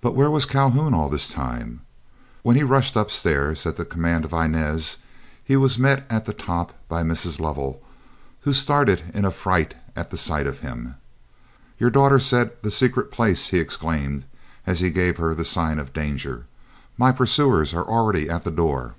But 0.00 0.14
where 0.14 0.30
was 0.30 0.46
Calhoun 0.46 0.94
all 0.94 1.10
this 1.10 1.28
time? 1.28 1.82
When 2.42 2.56
he 2.56 2.62
rushed 2.62 2.96
upstairs 2.96 3.66
at 3.66 3.76
the 3.76 3.84
command 3.84 4.24
of 4.24 4.32
Inez, 4.32 5.00
he 5.44 5.54
was 5.54 5.78
met 5.78 6.06
at 6.08 6.24
the 6.24 6.32
top 6.32 6.72
by 6.88 7.02
Mrs. 7.02 7.38
Lovell, 7.38 7.82
who 8.40 8.54
started 8.54 9.02
in 9.12 9.26
affright 9.26 9.74
at 9.94 10.08
the 10.08 10.16
sight 10.16 10.46
of 10.46 10.60
him. 10.60 10.94
"Your 11.78 11.90
daughter 11.90 12.18
said, 12.18 12.52
'The 12.62 12.70
secret 12.70 13.10
place!'" 13.12 13.48
he 13.48 13.58
exclaimed, 13.58 14.24
as 14.66 14.80
he 14.80 14.88
gave 14.88 15.18
her 15.18 15.34
the 15.34 15.44
sign 15.44 15.78
of 15.78 15.92
danger. 15.92 16.46
"My 16.96 17.12
pursuers 17.12 17.74
are 17.74 17.84
already 17.84 18.30
at 18.30 18.44
the 18.44 18.50
door." 18.50 18.94